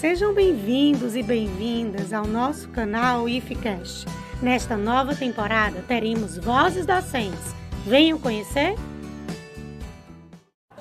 Sejam 0.00 0.32
bem-vindos 0.32 1.14
e 1.14 1.22
bem-vindas 1.22 2.10
ao 2.14 2.26
nosso 2.26 2.70
canal 2.70 3.28
IFCast. 3.28 4.06
Nesta 4.40 4.74
nova 4.74 5.14
temporada 5.14 5.84
teremos 5.86 6.38
vozes 6.38 6.86
docentes. 6.86 7.54
Venham 7.84 8.18
conhecer? 8.18 8.76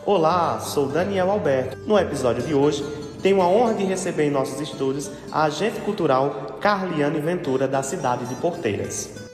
Olá, 0.06 0.58
sou 0.62 0.88
Daniel 0.88 1.32
Alberto. 1.32 1.80
No 1.80 2.00
episódio 2.00 2.42
de 2.44 2.54
hoje, 2.54 2.82
tenho 3.22 3.42
a 3.42 3.48
honra 3.50 3.74
de 3.74 3.84
receber 3.84 4.24
em 4.24 4.32
nossos 4.32 4.62
estúdios 4.62 5.12
a 5.34 5.44
agente 5.44 5.82
cultural 5.82 6.58
Carliane 6.62 7.20
Ventura, 7.20 7.68
da 7.68 7.84
cidade 7.84 8.26
de 8.26 8.36
Porteiras. 8.36 9.28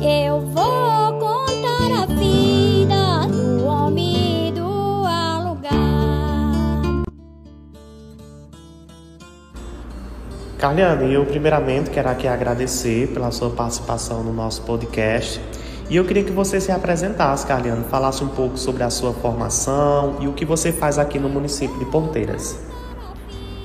Eu 0.00 0.40
vou 0.46 0.71
Carliane, 10.62 11.12
eu 11.12 11.26
primeiramente 11.26 11.90
quero 11.90 12.08
aqui 12.08 12.28
agradecer 12.28 13.08
pela 13.08 13.32
sua 13.32 13.50
participação 13.50 14.22
no 14.22 14.32
nosso 14.32 14.62
podcast. 14.62 15.40
E 15.90 15.96
eu 15.96 16.04
queria 16.04 16.22
que 16.22 16.30
você 16.30 16.60
se 16.60 16.70
apresentasse, 16.70 17.44
Carliane, 17.44 17.82
falasse 17.90 18.22
um 18.22 18.28
pouco 18.28 18.56
sobre 18.56 18.84
a 18.84 18.88
sua 18.88 19.12
formação 19.12 20.18
e 20.20 20.28
o 20.28 20.32
que 20.32 20.44
você 20.44 20.70
faz 20.70 21.00
aqui 21.00 21.18
no 21.18 21.28
município 21.28 21.76
de 21.80 21.86
Porteiras. 21.86 22.56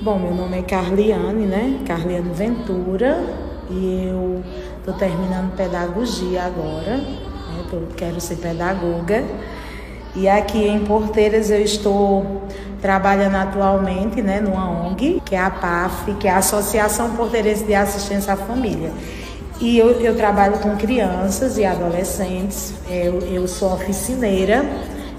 Bom, 0.02 0.18
meu 0.18 0.34
nome 0.34 0.58
é 0.58 0.62
Carliane, 0.62 1.46
né? 1.46 1.84
Carliane 1.86 2.32
Ventura 2.34 3.22
e 3.70 4.08
eu 4.08 4.42
estou 4.80 4.94
terminando 4.94 5.54
pedagogia 5.54 6.46
agora. 6.46 6.96
Né? 6.96 7.64
Tô, 7.70 7.76
quero 7.96 8.20
ser 8.20 8.38
pedagoga. 8.38 9.22
E 10.18 10.28
aqui 10.28 10.66
em 10.66 10.80
Porteiras 10.84 11.48
eu 11.48 11.62
estou 11.62 12.42
trabalhando 12.82 13.36
atualmente, 13.36 14.20
né, 14.20 14.40
numa 14.40 14.68
ONG, 14.68 15.22
que 15.24 15.36
é 15.36 15.38
a 15.38 15.48
PAF, 15.48 16.12
que 16.14 16.26
é 16.26 16.32
a 16.32 16.38
Associação 16.38 17.14
Porteirense 17.14 17.62
de 17.62 17.72
Assistência 17.72 18.32
à 18.32 18.36
Família. 18.36 18.90
E 19.60 19.78
eu, 19.78 19.92
eu 20.00 20.16
trabalho 20.16 20.58
com 20.58 20.76
crianças 20.76 21.56
e 21.56 21.64
adolescentes. 21.64 22.74
Eu, 22.90 23.20
eu 23.20 23.46
sou 23.46 23.72
oficineira 23.74 24.64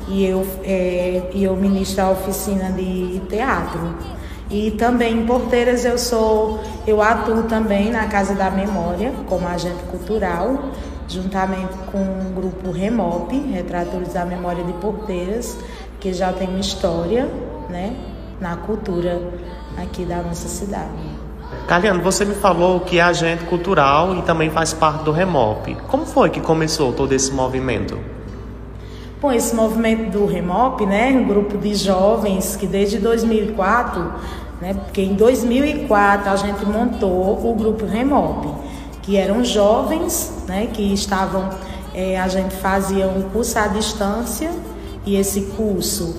e 0.10 0.26
eu, 0.26 0.46
é, 0.66 1.30
e 1.34 1.46
eu 1.46 1.56
ministro 1.56 2.04
a 2.04 2.12
oficina 2.12 2.70
de 2.70 3.22
teatro. 3.30 3.96
E 4.50 4.72
também 4.72 5.20
em 5.20 5.26
Porteiras 5.26 5.86
eu 5.86 5.98
sou, 5.98 6.60
eu 6.88 7.02
atuo 7.02 7.44
também 7.44 7.92
na 7.92 8.08
Casa 8.08 8.34
da 8.34 8.50
Memória 8.50 9.14
como 9.28 9.48
agente 9.48 9.84
cultural, 9.92 10.72
juntamente 11.08 11.74
com 11.92 12.00
o 12.00 12.34
grupo 12.36 12.72
Remop, 12.72 13.32
Retratores 13.32 14.14
da 14.14 14.26
Memória 14.26 14.64
de 14.64 14.74
Porteiras, 14.74 15.56
que 16.00 16.14
já 16.14 16.34
tem 16.34 16.48
uma 16.48 16.60
história, 16.60 17.30
né, 17.70 17.96
na 18.42 18.56
cultura 18.58 19.22
aqui 19.78 20.04
da 20.04 20.18
nossa 20.18 20.48
cidade. 20.48 20.90
Carliano, 21.68 22.02
você 22.02 22.26
me 22.26 22.34
falou 22.34 22.80
que 22.80 22.98
é 22.98 23.02
agente 23.02 23.44
cultural 23.46 24.16
e 24.16 24.24
também 24.24 24.50
faz 24.50 24.74
parte 24.74 25.04
do 25.04 25.12
Remop. 25.12 25.76
Como 25.88 26.06
foi 26.06 26.30
que 26.32 26.42
começou 26.42 26.92
todo 26.94 27.14
esse 27.14 27.32
movimento? 27.32 28.00
Bom, 29.22 29.34
esse 29.34 29.54
movimento 29.54 30.12
do 30.12 30.26
Remop, 30.26 30.86
né, 30.86 31.12
um 31.12 31.28
grupo 31.28 31.58
de 31.58 31.76
jovens 31.76 32.56
que 32.56 32.66
desde 32.66 33.00
2004, 33.00 34.14
né, 34.62 34.74
porque 34.74 35.02
em 35.02 35.14
2004 35.14 36.30
a 36.30 36.38
gente 36.38 36.66
montou 36.66 37.38
o 37.46 37.54
grupo 37.54 37.86
Remop, 37.86 38.48
que 39.02 39.18
eram 39.18 39.44
jovens, 39.44 40.32
né, 40.48 40.70
que 40.72 40.94
estavam, 40.94 41.50
é, 41.94 42.18
a 42.18 42.30
gente 42.30 42.56
fazia 42.56 43.08
um 43.08 43.24
curso 43.24 43.60
à 43.60 43.68
distância 43.68 44.52
e 45.06 45.18
esse 45.18 45.42
curso 45.58 46.16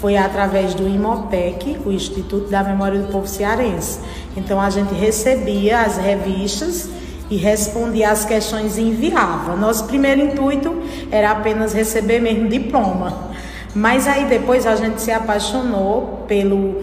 foi 0.00 0.16
através 0.16 0.74
do 0.74 0.86
IMOPEC, 0.86 1.78
o 1.84 1.90
Instituto 1.90 2.48
da 2.48 2.62
Memória 2.62 3.00
do 3.00 3.10
Povo 3.10 3.26
Cearense. 3.26 3.98
Então 4.36 4.60
a 4.60 4.70
gente 4.70 4.94
recebia 4.94 5.80
as 5.80 5.96
revistas 5.96 6.88
e 7.34 7.36
respondia 7.36 8.12
as 8.12 8.24
questões 8.24 8.78
e 8.78 8.82
enviava. 8.82 9.56
Nosso 9.56 9.86
primeiro 9.86 10.20
intuito 10.20 10.72
era 11.10 11.32
apenas 11.32 11.72
receber 11.72 12.20
mesmo 12.20 12.48
diploma. 12.48 13.30
Mas 13.74 14.06
aí 14.06 14.26
depois 14.26 14.68
a 14.68 14.76
gente 14.76 15.02
se 15.02 15.10
apaixonou 15.10 16.24
pelo, 16.28 16.80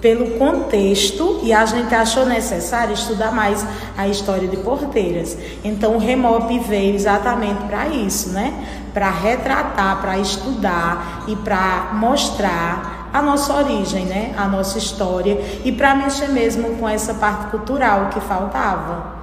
pelo 0.00 0.38
contexto 0.38 1.40
e 1.42 1.52
a 1.52 1.66
gente 1.66 1.94
achou 1.94 2.24
necessário 2.24 2.94
estudar 2.94 3.30
mais 3.30 3.66
a 3.94 4.08
história 4.08 4.48
de 4.48 4.56
Porteiras. 4.56 5.36
Então 5.62 5.96
o 5.96 5.98
Remop 5.98 6.48
veio 6.60 6.94
exatamente 6.94 7.62
para 7.64 7.86
isso, 7.88 8.30
né? 8.30 8.54
Para 8.94 9.10
retratar, 9.10 10.00
para 10.00 10.18
estudar 10.18 11.24
e 11.28 11.36
para 11.36 11.90
mostrar 11.92 13.10
a 13.12 13.20
nossa 13.20 13.52
origem, 13.52 14.06
né? 14.06 14.32
A 14.38 14.48
nossa 14.48 14.78
história 14.78 15.38
e 15.62 15.70
para 15.70 15.94
mexer 15.94 16.28
mesmo 16.28 16.78
com 16.78 16.88
essa 16.88 17.12
parte 17.12 17.50
cultural 17.50 18.08
que 18.08 18.20
faltava. 18.20 19.13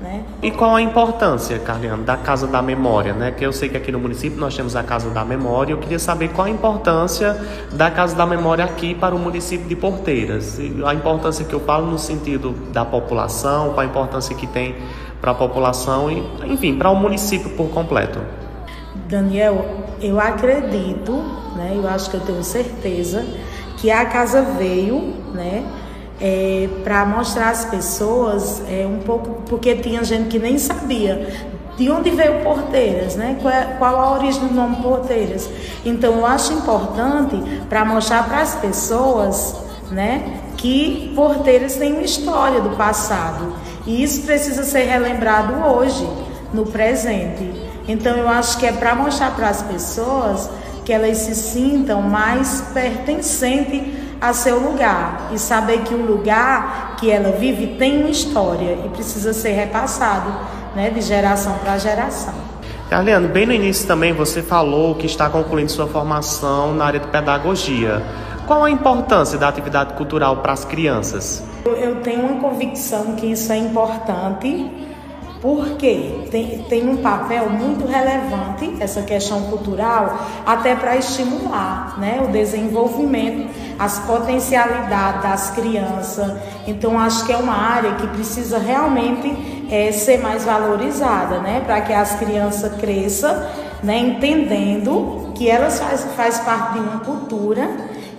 Né? 0.00 0.22
E 0.40 0.50
qual 0.52 0.76
a 0.76 0.80
importância, 0.80 1.58
Carliano, 1.58 2.04
da 2.04 2.16
Casa 2.16 2.46
da 2.46 2.62
Memória, 2.62 3.12
né? 3.12 3.32
Que 3.32 3.44
eu 3.44 3.52
sei 3.52 3.68
que 3.68 3.76
aqui 3.76 3.90
no 3.90 3.98
município 3.98 4.38
nós 4.38 4.54
temos 4.54 4.76
a 4.76 4.82
Casa 4.84 5.10
da 5.10 5.24
Memória. 5.24 5.72
Eu 5.72 5.78
queria 5.78 5.98
saber 5.98 6.28
qual 6.28 6.46
a 6.46 6.50
importância 6.50 7.36
da 7.72 7.90
Casa 7.90 8.14
da 8.14 8.24
Memória 8.24 8.64
aqui 8.64 8.94
para 8.94 9.12
o 9.12 9.18
município 9.18 9.66
de 9.66 9.74
Porteiras. 9.74 10.56
E 10.58 10.72
a 10.86 10.94
importância 10.94 11.44
que 11.44 11.52
eu 11.52 11.58
falo 11.60 11.86
no 11.90 11.98
sentido 11.98 12.52
da 12.72 12.84
população, 12.84 13.70
qual 13.70 13.80
a 13.80 13.84
importância 13.86 14.36
que 14.36 14.46
tem 14.46 14.76
para 15.20 15.32
a 15.32 15.34
população 15.34 16.08
e, 16.08 16.24
enfim, 16.46 16.76
para 16.76 16.90
o 16.90 16.94
município 16.94 17.50
por 17.50 17.68
completo. 17.70 18.20
Daniel, 19.08 19.64
eu 20.00 20.20
acredito, 20.20 21.12
né? 21.56 21.72
Eu 21.74 21.88
acho 21.88 22.08
que 22.10 22.16
eu 22.16 22.20
tenho 22.20 22.44
certeza 22.44 23.24
que 23.78 23.90
a 23.90 24.04
casa 24.06 24.42
veio, 24.42 25.14
né? 25.34 25.64
É, 26.20 26.68
para 26.82 27.04
mostrar 27.04 27.50
às 27.50 27.64
pessoas 27.64 28.62
é, 28.68 28.86
um 28.86 29.00
pouco, 29.00 29.42
porque 29.48 29.74
tinha 29.76 30.02
gente 30.04 30.28
que 30.28 30.38
nem 30.38 30.58
sabia 30.58 31.48
de 31.76 31.88
onde 31.90 32.10
veio 32.10 32.42
Porteiras, 32.42 33.14
né? 33.14 33.38
Qual, 33.40 33.54
é, 33.54 33.76
qual 33.78 33.96
a 34.00 34.12
origem 34.14 34.48
do 34.48 34.52
nome 34.52 34.76
Porteiras. 34.82 35.48
Então 35.84 36.14
eu 36.14 36.26
acho 36.26 36.52
importante 36.52 37.36
para 37.68 37.84
mostrar 37.84 38.28
para 38.28 38.40
as 38.40 38.56
pessoas, 38.56 39.54
né, 39.90 40.40
que 40.56 41.12
Porteiras 41.14 41.76
tem 41.76 41.92
uma 41.92 42.02
história 42.02 42.60
do 42.60 42.70
passado 42.70 43.54
e 43.86 44.02
isso 44.02 44.22
precisa 44.22 44.64
ser 44.64 44.82
relembrado 44.82 45.54
hoje, 45.64 46.06
no 46.52 46.66
presente. 46.66 47.50
Então 47.86 48.16
eu 48.16 48.28
acho 48.28 48.58
que 48.58 48.66
é 48.66 48.72
para 48.72 48.94
mostrar 48.94 49.34
para 49.34 49.48
as 49.48 49.62
pessoas 49.62 50.50
que 50.84 50.92
elas 50.92 51.18
se 51.18 51.34
sintam 51.34 52.02
mais 52.02 52.60
pertencentes 52.74 53.97
a 54.20 54.32
seu 54.32 54.58
lugar 54.58 55.30
e 55.32 55.38
saber 55.38 55.82
que 55.82 55.94
o 55.94 56.04
lugar 56.04 56.96
que 56.96 57.10
ela 57.10 57.32
vive 57.32 57.78
tem 57.78 58.00
uma 58.00 58.10
história 58.10 58.78
e 58.84 58.88
precisa 58.88 59.32
ser 59.32 59.52
repassado 59.52 60.32
né, 60.74 60.90
de 60.90 61.00
geração 61.00 61.54
para 61.58 61.78
geração. 61.78 62.34
Carliano, 62.90 63.28
bem 63.28 63.46
no 63.46 63.52
início 63.52 63.86
também 63.86 64.12
você 64.12 64.42
falou 64.42 64.94
que 64.94 65.06
está 65.06 65.28
concluindo 65.28 65.70
sua 65.70 65.86
formação 65.86 66.74
na 66.74 66.86
área 66.86 67.00
de 67.00 67.06
pedagogia. 67.08 68.02
Qual 68.46 68.64
a 68.64 68.70
importância 68.70 69.38
da 69.38 69.46
atividade 69.46 69.92
cultural 69.92 70.38
para 70.38 70.54
as 70.54 70.64
crianças? 70.64 71.44
Eu 71.66 71.96
tenho 71.96 72.22
uma 72.22 72.40
convicção 72.40 73.14
que 73.14 73.26
isso 73.26 73.52
é 73.52 73.58
importante 73.58 74.87
porque 75.40 76.26
tem, 76.30 76.64
tem 76.68 76.88
um 76.88 76.96
papel 76.96 77.48
muito 77.48 77.86
relevante 77.86 78.76
essa 78.80 79.02
questão 79.02 79.42
cultural, 79.42 80.18
até 80.44 80.74
para 80.74 80.96
estimular 80.96 81.98
né, 81.98 82.20
o 82.26 82.32
desenvolvimento, 82.32 83.48
as 83.78 84.00
potencialidades 84.00 85.22
das 85.22 85.50
crianças. 85.50 86.32
Então, 86.66 86.98
acho 86.98 87.24
que 87.24 87.32
é 87.32 87.36
uma 87.36 87.56
área 87.56 87.94
que 87.94 88.06
precisa 88.08 88.58
realmente 88.58 89.66
é, 89.70 89.92
ser 89.92 90.18
mais 90.18 90.44
valorizada, 90.44 91.38
né, 91.38 91.62
para 91.64 91.80
que 91.80 91.92
as 91.92 92.16
crianças 92.16 92.72
cresçam 92.80 93.36
né, 93.82 93.98
entendendo 93.98 95.32
que 95.34 95.48
elas 95.48 95.78
faz, 95.78 96.04
faz 96.16 96.38
parte 96.40 96.74
de 96.74 96.80
uma 96.80 97.00
cultura 97.00 97.68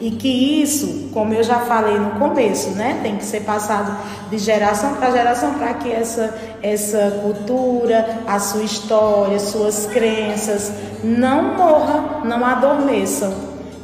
e 0.01 0.11
que 0.11 0.61
isso, 0.61 1.09
como 1.13 1.33
eu 1.33 1.43
já 1.43 1.59
falei 1.59 1.99
no 1.99 2.11
começo, 2.11 2.69
né, 2.71 2.99
tem 3.03 3.17
que 3.17 3.25
ser 3.25 3.41
passado 3.41 3.97
de 4.29 4.37
geração 4.37 4.95
para 4.95 5.11
geração 5.11 5.55
para 5.55 5.73
que 5.73 5.91
essa, 5.91 6.33
essa 6.61 7.19
cultura, 7.21 8.21
a 8.25 8.39
sua 8.39 8.63
história, 8.63 9.39
suas 9.39 9.85
crenças 9.87 10.71
não 11.03 11.55
morram, 11.55 12.25
não 12.25 12.45
adormeçam. 12.45 13.33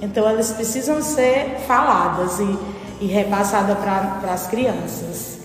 Então 0.02 0.28
elas 0.28 0.52
precisam 0.52 1.02
ser 1.02 1.58
faladas 1.68 2.40
e, 2.40 2.58
e 3.02 3.08
repassadas 3.08 3.78
para 3.78 4.32
as 4.32 4.48
crianças. 4.48 5.36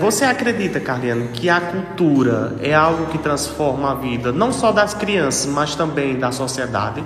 Você 0.00 0.24
acredita, 0.24 0.80
Carliano, 0.80 1.28
que 1.28 1.48
a 1.48 1.60
cultura 1.60 2.56
é 2.62 2.74
algo 2.74 3.06
que 3.06 3.18
transforma 3.18 3.92
a 3.92 3.94
vida 3.94 4.32
não 4.32 4.52
só 4.52 4.70
das 4.70 4.92
crianças, 4.92 5.46
mas 5.46 5.74
também 5.74 6.18
da 6.18 6.30
sociedade? 6.30 7.02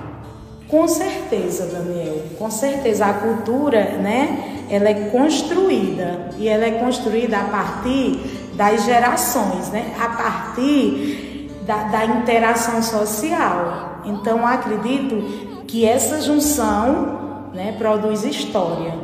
Com 0.72 0.88
certeza, 0.88 1.66
Daniel, 1.66 2.22
com 2.38 2.50
certeza. 2.50 3.04
A 3.04 3.12
cultura, 3.12 3.98
né, 3.98 4.64
ela 4.70 4.88
é 4.88 5.10
construída 5.10 6.30
e 6.38 6.48
ela 6.48 6.64
é 6.64 6.70
construída 6.70 7.40
a 7.40 7.44
partir 7.44 8.18
das 8.54 8.82
gerações, 8.86 9.68
né, 9.68 9.92
a 10.00 10.08
partir 10.08 11.50
da, 11.66 11.84
da 11.88 12.06
interação 12.06 12.82
social. 12.82 14.00
Então, 14.06 14.46
acredito 14.46 15.66
que 15.66 15.84
essa 15.84 16.22
junção 16.22 17.50
né, 17.52 17.74
produz 17.76 18.24
história. 18.24 18.94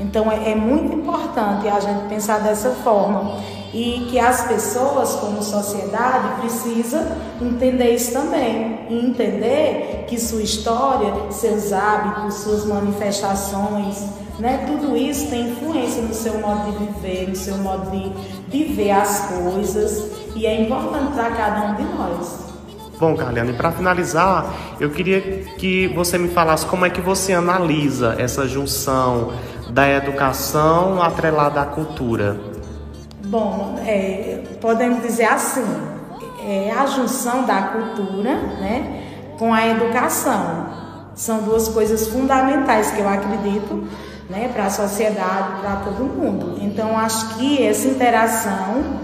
Então 0.00 0.32
é, 0.32 0.52
é 0.52 0.54
muito 0.54 0.94
importante 0.94 1.68
a 1.68 1.78
gente 1.80 2.08
pensar 2.08 2.40
dessa 2.40 2.70
forma 2.70 3.36
e 3.72 4.06
que 4.10 4.18
as 4.18 4.46
pessoas, 4.48 5.14
como 5.16 5.42
sociedade, 5.42 6.40
precisa 6.40 7.16
entender 7.40 7.94
isso 7.94 8.12
também 8.12 8.86
e 8.88 9.06
entender 9.06 10.04
que 10.08 10.18
sua 10.18 10.42
história, 10.42 11.12
seus 11.30 11.72
hábitos, 11.72 12.34
suas 12.34 12.64
manifestações, 12.64 14.04
né, 14.38 14.64
tudo 14.66 14.96
isso 14.96 15.28
tem 15.28 15.50
influência 15.50 16.02
no 16.02 16.14
seu 16.14 16.40
modo 16.40 16.72
de 16.72 16.84
viver, 16.84 17.28
no 17.28 17.36
seu 17.36 17.56
modo 17.58 17.90
de, 17.90 18.10
de 18.48 18.72
ver 18.72 18.90
as 18.90 19.28
coisas 19.28 20.10
e 20.34 20.46
é 20.46 20.62
importante 20.62 21.12
para 21.12 21.30
cada 21.30 21.70
um 21.70 21.74
de 21.76 21.82
nós. 21.82 22.50
Bom, 22.98 23.16
Carliane, 23.16 23.54
para 23.54 23.72
finalizar, 23.72 24.52
eu 24.78 24.90
queria 24.90 25.20
que 25.56 25.88
você 25.88 26.18
me 26.18 26.28
falasse 26.28 26.66
como 26.66 26.84
é 26.84 26.90
que 26.90 27.00
você 27.00 27.32
analisa 27.32 28.14
essa 28.18 28.46
junção 28.46 29.32
da 29.70 29.88
educação 29.88 31.02
atrelada 31.02 31.62
à 31.62 31.64
cultura. 31.64 32.38
Bom, 33.30 33.76
é, 33.86 34.42
podemos 34.60 35.02
dizer 35.02 35.26
assim, 35.26 35.64
é 36.44 36.72
a 36.76 36.84
junção 36.86 37.44
da 37.44 37.62
cultura 37.62 38.34
né, 38.34 39.04
com 39.38 39.54
a 39.54 39.68
educação. 39.68 40.66
São 41.14 41.42
duas 41.42 41.68
coisas 41.68 42.08
fundamentais 42.08 42.90
que 42.90 42.98
eu 42.98 43.08
acredito 43.08 43.86
né, 44.28 44.50
para 44.52 44.64
a 44.64 44.70
sociedade, 44.70 45.60
para 45.60 45.76
todo 45.76 46.02
mundo. 46.06 46.58
Então, 46.60 46.98
acho 46.98 47.36
que 47.36 47.64
essa 47.64 47.86
interação 47.86 48.98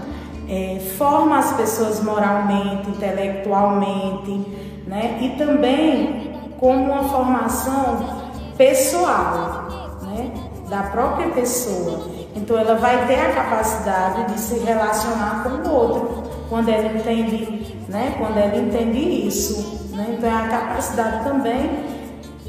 é, 0.49 0.77
forma 0.97 1.39
as 1.39 1.53
pessoas 1.53 2.03
moralmente, 2.03 2.89
intelectualmente, 2.89 4.45
né, 4.85 5.19
e 5.21 5.37
também 5.37 6.37
como 6.59 6.91
uma 6.91 7.05
formação 7.05 8.27
pessoal, 8.57 9.69
né, 10.01 10.31
da 10.69 10.83
própria 10.83 11.29
pessoa. 11.29 12.26
Então 12.37 12.57
ela 12.57 12.75
vai 12.75 13.05
ter 13.07 13.19
a 13.19 13.33
capacidade 13.33 14.31
de 14.33 14.39
se 14.39 14.59
relacionar 14.59 15.43
com 15.43 15.67
o 15.67 15.73
outro 15.73 16.23
quando 16.49 16.69
ela 16.69 16.85
entende, 16.85 17.75
né? 17.89 18.15
Quando 18.17 18.37
ela 18.37 18.55
entende 18.55 19.27
isso, 19.27 19.89
né? 19.91 20.15
Então 20.17 20.29
é 20.29 20.33
a 20.33 20.47
capacidade 20.47 21.23
também 21.23 21.97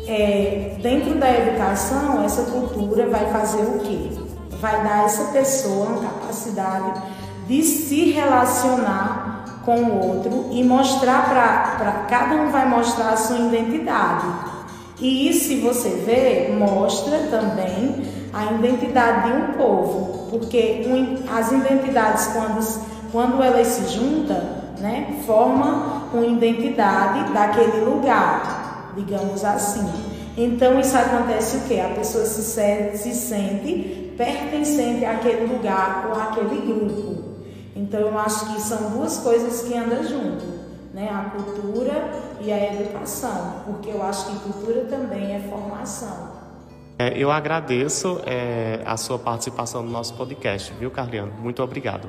é, 0.08 0.76
dentro 0.82 1.14
da 1.16 1.30
educação 1.30 2.24
essa 2.24 2.42
cultura 2.50 3.08
vai 3.10 3.30
fazer 3.30 3.62
o 3.62 3.78
quê? 3.80 4.10
Vai 4.58 4.82
dar 4.82 5.00
a 5.00 5.02
essa 5.04 5.24
pessoa 5.32 5.86
uma 5.86 6.00
capacidade 6.00 7.02
de 7.46 7.62
se 7.62 8.10
relacionar 8.10 9.62
com 9.64 9.76
o 9.82 10.08
outro 10.08 10.48
e 10.50 10.64
mostrar 10.64 11.28
para 11.28 12.06
cada 12.08 12.36
um 12.36 12.50
vai 12.50 12.66
mostrar 12.66 13.10
a 13.10 13.16
sua 13.16 13.38
identidade. 13.38 14.26
E 15.00 15.32
se 15.32 15.56
você 15.56 15.90
vê, 15.90 16.52
mostra 16.52 17.18
também 17.30 18.02
a 18.32 18.52
identidade 18.52 19.28
de 19.28 19.36
um 19.36 19.52
povo, 19.52 20.28
porque 20.30 20.84
as 21.30 21.52
identidades, 21.52 22.26
quando, 22.28 23.12
quando 23.12 23.42
elas 23.42 23.66
se 23.68 23.94
juntam, 23.94 24.40
né, 24.80 25.22
formam 25.24 26.08
uma 26.12 26.26
identidade 26.26 27.32
daquele 27.32 27.80
lugar, 27.84 28.92
digamos 28.96 29.44
assim. 29.44 29.88
Então 30.36 30.78
isso 30.78 30.96
acontece 30.96 31.56
o 31.56 31.60
que? 31.62 31.80
A 31.80 31.88
pessoa 31.90 32.24
se, 32.24 32.42
se 32.42 33.14
sente 33.14 34.14
pertencente 34.16 35.04
àquele 35.04 35.46
lugar 35.46 36.08
ou 36.08 36.20
àquele 36.20 36.60
grupo. 36.60 37.18
Então 37.74 38.00
eu 38.00 38.18
acho 38.18 38.52
que 38.52 38.60
são 38.60 38.90
duas 38.90 39.18
coisas 39.18 39.62
que 39.62 39.76
andam 39.76 40.02
junto, 40.02 40.44
né? 40.92 41.08
A 41.10 41.30
cultura 41.30 42.10
e 42.40 42.52
a 42.52 42.74
educação, 42.74 43.62
porque 43.66 43.90
eu 43.90 44.02
acho 44.02 44.30
que 44.30 44.38
cultura 44.40 44.84
também 44.84 45.34
é 45.34 45.40
formação. 45.40 46.38
É, 46.98 47.16
eu 47.16 47.30
agradeço 47.30 48.20
é, 48.26 48.82
a 48.84 48.96
sua 48.96 49.18
participação 49.18 49.82
no 49.82 49.90
nosso 49.90 50.14
podcast, 50.14 50.72
viu, 50.80 50.90
Carliano? 50.90 51.32
Muito 51.38 51.62
obrigado. 51.62 52.08